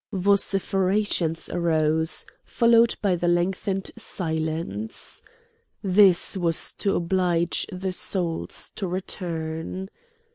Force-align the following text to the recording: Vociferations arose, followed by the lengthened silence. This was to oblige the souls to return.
Vociferations 0.13 1.47
arose, 1.49 2.25
followed 2.43 2.95
by 3.03 3.15
the 3.15 3.27
lengthened 3.27 3.91
silence. 3.95 5.21
This 5.83 6.35
was 6.35 6.73
to 6.79 6.95
oblige 6.95 7.67
the 7.71 7.93
souls 7.93 8.71
to 8.77 8.87
return. 8.87 9.91